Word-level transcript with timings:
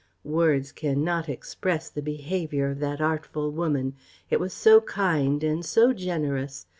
"Words 0.23 0.71
cannot 0.71 1.25
scarce 1.25 1.33
express 1.35 1.89
the 1.91 2.01
behaviour 2.01 2.71
of 2.71 2.79
that 2.79 2.99
artful 3.01 3.51
woman, 3.51 3.93
it 4.31 4.39
was 4.39 4.51
so 4.51 4.81
kind 4.81 5.43
and 5.43 5.63
so 5.63 5.93
generous. 5.93 6.65